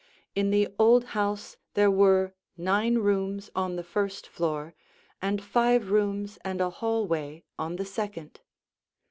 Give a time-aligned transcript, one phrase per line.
[0.33, 4.73] In the old house there were nine rooms on the first floor
[5.21, 8.39] and five rooms and a hallway on the second.